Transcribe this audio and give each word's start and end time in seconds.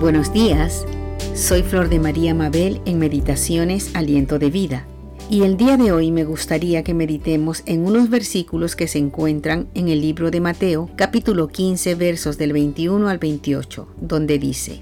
Buenos 0.00 0.32
días, 0.32 0.86
soy 1.34 1.62
Flor 1.62 1.90
de 1.90 1.98
María 1.98 2.32
Mabel 2.32 2.80
en 2.86 2.98
Meditaciones 2.98 3.90
Aliento 3.92 4.38
de 4.38 4.48
Vida 4.48 4.86
y 5.28 5.42
el 5.42 5.58
día 5.58 5.76
de 5.76 5.92
hoy 5.92 6.10
me 6.10 6.24
gustaría 6.24 6.82
que 6.82 6.94
meditemos 6.94 7.62
en 7.66 7.84
unos 7.84 8.08
versículos 8.08 8.76
que 8.76 8.88
se 8.88 8.96
encuentran 8.96 9.68
en 9.74 9.88
el 9.90 10.00
libro 10.00 10.30
de 10.30 10.40
Mateo 10.40 10.88
capítulo 10.96 11.48
15 11.48 11.96
versos 11.96 12.38
del 12.38 12.54
21 12.54 13.10
al 13.10 13.18
28 13.18 13.88
donde 14.00 14.38
dice 14.38 14.80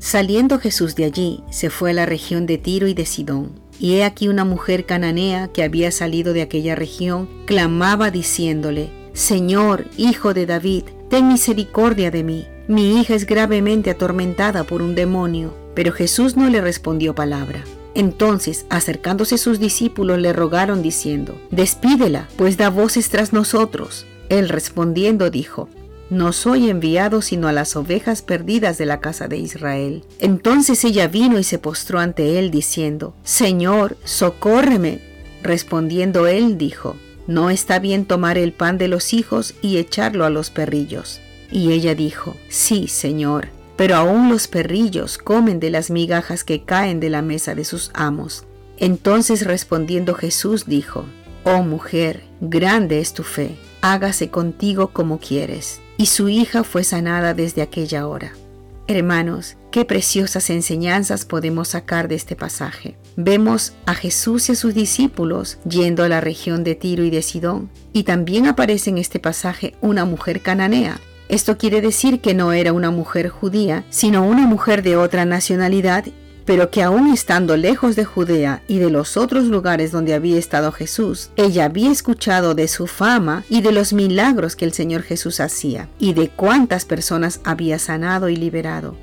Saliendo 0.00 0.58
Jesús 0.58 0.96
de 0.96 1.04
allí, 1.04 1.44
se 1.52 1.70
fue 1.70 1.90
a 1.90 1.94
la 1.94 2.04
región 2.04 2.46
de 2.46 2.58
Tiro 2.58 2.88
y 2.88 2.94
de 2.94 3.06
Sidón. 3.06 3.60
Y 3.78 3.94
he 3.94 4.04
aquí 4.04 4.26
una 4.26 4.44
mujer 4.44 4.84
cananea 4.84 5.46
que 5.48 5.62
había 5.62 5.92
salido 5.92 6.32
de 6.32 6.42
aquella 6.42 6.74
región, 6.74 7.28
clamaba 7.46 8.10
diciéndole, 8.10 8.90
Señor, 9.12 9.86
hijo 9.96 10.34
de 10.34 10.44
David, 10.44 10.82
ten 11.08 11.28
misericordia 11.28 12.10
de 12.10 12.24
mí. 12.24 12.46
Mi 12.68 13.00
hija 13.00 13.14
es 13.14 13.26
gravemente 13.26 13.90
atormentada 13.90 14.64
por 14.64 14.82
un 14.82 14.94
demonio. 14.94 15.54
Pero 15.74 15.92
Jesús 15.92 16.36
no 16.36 16.48
le 16.48 16.60
respondió 16.60 17.14
palabra. 17.14 17.62
Entonces, 17.94 18.66
acercándose 18.70 19.38
sus 19.38 19.58
discípulos, 19.58 20.18
le 20.18 20.32
rogaron 20.32 20.82
diciendo, 20.82 21.40
Despídela, 21.50 22.28
pues 22.36 22.56
da 22.56 22.70
voces 22.70 23.08
tras 23.08 23.32
nosotros. 23.32 24.06
Él 24.28 24.48
respondiendo 24.48 25.30
dijo, 25.30 25.68
no 26.08 26.32
soy 26.32 26.70
enviado 26.70 27.20
sino 27.20 27.48
a 27.48 27.52
las 27.52 27.74
ovejas 27.74 28.22
perdidas 28.22 28.78
de 28.78 28.86
la 28.86 29.00
casa 29.00 29.26
de 29.26 29.38
Israel. 29.38 30.04
Entonces 30.20 30.84
ella 30.84 31.08
vino 31.08 31.38
y 31.38 31.44
se 31.44 31.58
postró 31.58 31.98
ante 31.98 32.38
él 32.38 32.52
diciendo, 32.52 33.14
Señor, 33.24 33.96
socórreme. 34.04 35.00
Respondiendo 35.42 36.28
él 36.28 36.58
dijo, 36.58 36.96
No 37.26 37.50
está 37.50 37.80
bien 37.80 38.04
tomar 38.04 38.38
el 38.38 38.52
pan 38.52 38.78
de 38.78 38.86
los 38.86 39.12
hijos 39.12 39.54
y 39.62 39.78
echarlo 39.78 40.24
a 40.24 40.30
los 40.30 40.50
perrillos. 40.50 41.20
Y 41.50 41.72
ella 41.72 41.94
dijo, 41.94 42.36
Sí, 42.48 42.88
Señor, 42.88 43.48
pero 43.76 43.96
aún 43.96 44.28
los 44.28 44.48
perrillos 44.48 45.18
comen 45.18 45.60
de 45.60 45.70
las 45.70 45.90
migajas 45.90 46.44
que 46.44 46.62
caen 46.62 47.00
de 47.00 47.10
la 47.10 47.22
mesa 47.22 47.54
de 47.54 47.64
sus 47.64 47.90
amos. 47.94 48.44
Entonces 48.78 49.46
respondiendo 49.46 50.14
Jesús 50.14 50.66
dijo, 50.66 51.04
Oh 51.44 51.62
mujer, 51.62 52.22
grande 52.40 53.00
es 53.00 53.12
tu 53.12 53.22
fe, 53.22 53.56
hágase 53.80 54.30
contigo 54.30 54.88
como 54.88 55.18
quieres 55.18 55.80
y 55.96 56.06
su 56.06 56.28
hija 56.28 56.64
fue 56.64 56.84
sanada 56.84 57.34
desde 57.34 57.62
aquella 57.62 58.06
hora. 58.06 58.32
Hermanos, 58.88 59.56
qué 59.72 59.84
preciosas 59.84 60.48
enseñanzas 60.50 61.24
podemos 61.24 61.68
sacar 61.68 62.06
de 62.06 62.14
este 62.14 62.36
pasaje. 62.36 62.96
Vemos 63.16 63.72
a 63.84 63.94
Jesús 63.94 64.48
y 64.48 64.52
a 64.52 64.54
sus 64.54 64.74
discípulos 64.74 65.58
yendo 65.68 66.04
a 66.04 66.08
la 66.08 66.20
región 66.20 66.62
de 66.62 66.76
Tiro 66.76 67.02
y 67.02 67.10
de 67.10 67.22
Sidón, 67.22 67.68
y 67.92 68.04
también 68.04 68.46
aparece 68.46 68.90
en 68.90 68.98
este 68.98 69.18
pasaje 69.18 69.74
una 69.80 70.04
mujer 70.04 70.40
cananea. 70.40 71.00
Esto 71.28 71.58
quiere 71.58 71.80
decir 71.80 72.20
que 72.20 72.34
no 72.34 72.52
era 72.52 72.72
una 72.72 72.90
mujer 72.90 73.28
judía, 73.28 73.84
sino 73.90 74.26
una 74.26 74.46
mujer 74.46 74.82
de 74.82 74.96
otra 74.96 75.24
nacionalidad 75.24 76.04
pero 76.46 76.70
que 76.70 76.82
aún 76.82 77.12
estando 77.12 77.56
lejos 77.56 77.96
de 77.96 78.04
Judea 78.04 78.62
y 78.68 78.78
de 78.78 78.88
los 78.88 79.16
otros 79.16 79.46
lugares 79.46 79.90
donde 79.90 80.14
había 80.14 80.38
estado 80.38 80.72
Jesús, 80.72 81.30
ella 81.36 81.66
había 81.66 81.90
escuchado 81.90 82.54
de 82.54 82.68
su 82.68 82.86
fama 82.86 83.44
y 83.50 83.60
de 83.60 83.72
los 83.72 83.92
milagros 83.92 84.54
que 84.54 84.64
el 84.64 84.72
Señor 84.72 85.02
Jesús 85.02 85.40
hacía, 85.40 85.88
y 85.98 86.14
de 86.14 86.28
cuántas 86.28 86.84
personas 86.84 87.40
había 87.44 87.78
sanado 87.78 88.28
y 88.28 88.36
liberado. 88.36 88.96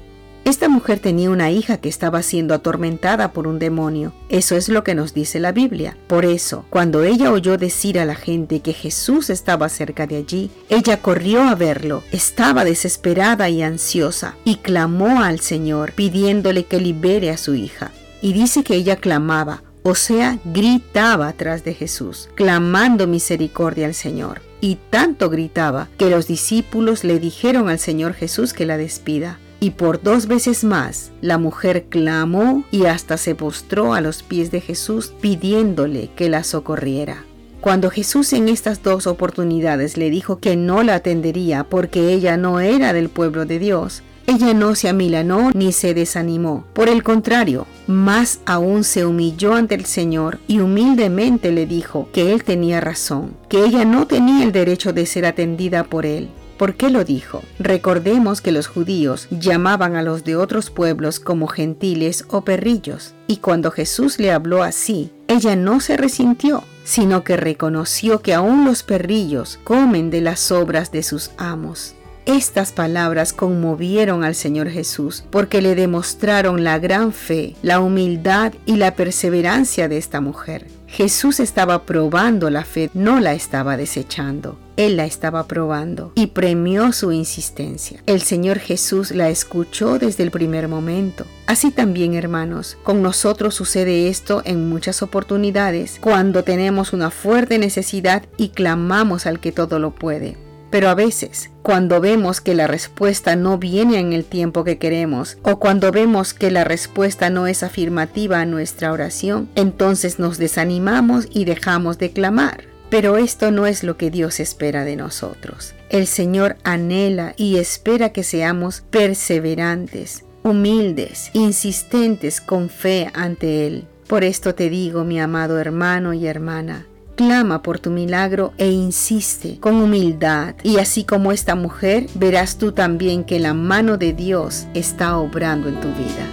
Esta 0.53 0.69
mujer 0.69 0.99
tenía 0.99 1.31
una 1.31 1.49
hija 1.49 1.77
que 1.77 1.89
estaba 1.89 2.21
siendo 2.21 2.53
atormentada 2.53 3.33
por 3.33 3.47
un 3.47 3.57
demonio. 3.57 4.13
Eso 4.29 4.55
es 4.55 4.69
lo 4.69 4.83
que 4.83 4.93
nos 4.93 5.15
dice 5.15 5.39
la 5.39 5.51
Biblia. 5.51 5.97
Por 6.05 6.25
eso, 6.25 6.63
cuando 6.69 7.01
ella 7.01 7.31
oyó 7.31 7.57
decir 7.57 7.97
a 7.97 8.05
la 8.05 8.13
gente 8.13 8.59
que 8.59 8.71
Jesús 8.71 9.31
estaba 9.31 9.67
cerca 9.67 10.05
de 10.05 10.17
allí, 10.17 10.51
ella 10.69 11.01
corrió 11.01 11.41
a 11.41 11.55
verlo. 11.55 12.03
Estaba 12.11 12.65
desesperada 12.65 13.49
y 13.49 13.63
ansiosa 13.63 14.35
y 14.45 14.57
clamó 14.57 15.23
al 15.23 15.39
Señor 15.39 15.93
pidiéndole 15.93 16.65
que 16.65 16.79
libere 16.79 17.31
a 17.31 17.37
su 17.37 17.55
hija. 17.55 17.91
Y 18.21 18.33
dice 18.33 18.63
que 18.63 18.75
ella 18.75 18.97
clamaba, 18.97 19.63
o 19.81 19.95
sea, 19.95 20.37
gritaba 20.45 21.29
atrás 21.29 21.63
de 21.63 21.73
Jesús, 21.73 22.29
clamando 22.35 23.07
misericordia 23.07 23.87
al 23.87 23.95
Señor. 23.95 24.43
Y 24.61 24.77
tanto 24.91 25.31
gritaba 25.31 25.89
que 25.97 26.11
los 26.11 26.27
discípulos 26.27 27.03
le 27.03 27.17
dijeron 27.17 27.69
al 27.69 27.79
Señor 27.79 28.13
Jesús 28.13 28.53
que 28.53 28.67
la 28.67 28.77
despida. 28.77 29.39
Y 29.63 29.69
por 29.69 30.03
dos 30.03 30.27
veces 30.27 30.65
más 30.65 31.13
la 31.21 31.37
mujer 31.37 31.85
clamó 31.85 32.65
y 32.69 32.83
hasta 32.83 33.15
se 33.15 33.33
postró 33.33 33.93
a 33.93 34.01
los 34.01 34.21
pies 34.21 34.51
de 34.51 34.59
Jesús 34.59 35.13
pidiéndole 35.21 36.09
que 36.17 36.27
la 36.27 36.43
socorriera. 36.43 37.23
Cuando 37.61 37.89
Jesús 37.89 38.33
en 38.33 38.49
estas 38.49 38.83
dos 38.83 39.07
oportunidades 39.07 39.95
le 39.95 40.09
dijo 40.09 40.39
que 40.39 40.57
no 40.57 40.83
la 40.83 40.95
atendería 40.95 41.63
porque 41.63 42.11
ella 42.11 42.35
no 42.35 42.59
era 42.59 42.91
del 42.91 43.07
pueblo 43.07 43.45
de 43.45 43.57
Dios, 43.57 44.03
ella 44.27 44.53
no 44.53 44.75
se 44.75 44.89
amilanó 44.89 45.51
ni 45.53 45.71
se 45.71 45.93
desanimó. 45.93 46.65
Por 46.73 46.89
el 46.89 47.01
contrario, 47.01 47.65
más 47.87 48.41
aún 48.45 48.83
se 48.83 49.05
humilló 49.05 49.53
ante 49.53 49.75
el 49.75 49.85
Señor 49.85 50.39
y 50.45 50.59
humildemente 50.59 51.53
le 51.53 51.65
dijo 51.67 52.09
que 52.11 52.33
él 52.33 52.43
tenía 52.43 52.81
razón, 52.81 53.37
que 53.47 53.63
ella 53.63 53.85
no 53.85 54.07
tenía 54.07 54.43
el 54.43 54.51
derecho 54.51 54.91
de 54.91 55.05
ser 55.05 55.25
atendida 55.25 55.85
por 55.85 56.05
él, 56.05 56.27
¿Por 56.57 56.75
qué 56.75 56.89
lo 56.89 57.03
dijo? 57.03 57.41
Recordemos 57.59 58.41
que 58.41 58.51
los 58.51 58.67
judíos 58.67 59.27
llamaban 59.31 59.95
a 59.95 60.03
los 60.03 60.23
de 60.23 60.35
otros 60.35 60.69
pueblos 60.69 61.19
como 61.19 61.47
gentiles 61.47 62.25
o 62.29 62.41
perrillos, 62.41 63.13
y 63.27 63.37
cuando 63.37 63.71
Jesús 63.71 64.19
le 64.19 64.31
habló 64.31 64.63
así, 64.63 65.11
ella 65.27 65.55
no 65.55 65.79
se 65.79 65.97
resintió, 65.97 66.63
sino 66.83 67.23
que 67.23 67.37
reconoció 67.37 68.21
que 68.21 68.33
aún 68.33 68.65
los 68.65 68.83
perrillos 68.83 69.59
comen 69.63 70.09
de 70.09 70.21
las 70.21 70.51
obras 70.51 70.91
de 70.91 71.03
sus 71.03 71.31
amos. 71.37 71.95
Estas 72.25 72.71
palabras 72.71 73.33
conmovieron 73.33 74.23
al 74.23 74.33
Señor 74.33 74.69
Jesús 74.69 75.25
porque 75.29 75.61
le 75.61 75.75
demostraron 75.75 76.63
la 76.63 76.79
gran 76.79 77.11
fe, 77.11 77.55
la 77.61 77.81
humildad 77.81 78.53
y 78.65 78.77
la 78.77 78.95
perseverancia 78.95 79.89
de 79.89 79.97
esta 79.97 80.21
mujer. 80.21 80.67
Jesús 80.87 81.41
estaba 81.41 81.83
probando 81.83 82.49
la 82.49 82.63
fe, 82.63 82.89
no 82.93 83.19
la 83.19 83.33
estaba 83.33 83.75
desechando. 83.75 84.57
Él 84.77 84.97
la 84.97 85.05
estaba 85.05 85.47
probando 85.47 86.11
y 86.15 86.27
premió 86.27 86.91
su 86.93 87.11
insistencia. 87.11 88.01
El 88.05 88.21
Señor 88.21 88.59
Jesús 88.59 89.11
la 89.11 89.29
escuchó 89.29 89.99
desde 89.99 90.23
el 90.23 90.31
primer 90.31 90.67
momento. 90.67 91.25
Así 91.45 91.71
también, 91.71 92.13
hermanos, 92.13 92.77
con 92.83 93.01
nosotros 93.01 93.53
sucede 93.53 94.07
esto 94.07 94.41
en 94.45 94.69
muchas 94.69 95.03
oportunidades 95.03 95.97
cuando 96.01 96.43
tenemos 96.43 96.93
una 96.93 97.11
fuerte 97.11 97.57
necesidad 97.57 98.23
y 98.37 98.49
clamamos 98.49 99.25
al 99.25 99.39
que 99.39 99.51
todo 99.51 99.79
lo 99.79 99.91
puede. 99.91 100.37
Pero 100.73 100.89
a 100.89 100.95
veces, 100.95 101.51
cuando 101.61 102.01
vemos 102.01 102.41
que 102.41 102.55
la 102.55 102.65
respuesta 102.65 103.35
no 103.35 103.59
viene 103.59 103.99
en 103.99 104.11
el 104.11 104.25
tiempo 104.25 104.63
que 104.63 104.79
queremos 104.79 105.37
o 105.43 105.59
cuando 105.59 105.91
vemos 105.91 106.33
que 106.33 106.49
la 106.49 106.63
respuesta 106.63 107.29
no 107.29 107.45
es 107.45 107.61
afirmativa 107.61 108.39
a 108.39 108.47
nuestra 108.47 108.91
oración, 108.91 109.49
entonces 109.53 110.17
nos 110.17 110.39
desanimamos 110.39 111.27
y 111.29 111.45
dejamos 111.45 111.99
de 111.99 112.09
clamar. 112.09 112.72
Pero 112.93 113.17
esto 113.17 113.49
no 113.49 113.65
es 113.65 113.83
lo 113.83 113.97
que 113.97 114.11
Dios 114.11 114.39
espera 114.39 114.83
de 114.83 114.95
nosotros. 114.95 115.73
El 115.89 116.05
Señor 116.05 116.57
anhela 116.63 117.33
y 117.37 117.57
espera 117.57 118.11
que 118.11 118.21
seamos 118.21 118.83
perseverantes, 118.91 120.25
humildes, 120.43 121.31
insistentes 121.33 122.39
con 122.39 122.69
fe 122.69 123.09
ante 123.15 123.65
Él. 123.65 123.87
Por 124.05 124.23
esto 124.23 124.53
te 124.53 124.69
digo, 124.69 125.05
mi 125.05 125.19
amado 125.19 125.57
hermano 125.57 126.13
y 126.13 126.27
hermana, 126.27 126.85
Clama 127.15 127.63
por 127.63 127.79
tu 127.79 127.89
milagro 127.89 128.53
e 128.59 128.69
insiste 128.69 129.59
con 129.59 129.77
humildad. 129.77 130.53
Y 130.61 130.77
así 130.77 131.03
como 131.03 131.31
esta 131.31 131.55
mujer, 131.55 132.05
verás 132.13 132.59
tú 132.59 132.73
también 132.73 133.23
que 133.23 133.39
la 133.39 133.55
mano 133.55 133.97
de 133.97 134.13
Dios 134.13 134.67
está 134.75 135.17
obrando 135.17 135.67
en 135.67 135.81
tu 135.81 135.87
vida. 135.87 136.27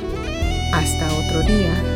Hasta 0.75 1.06
otro 1.06 1.41
día. 1.41 1.90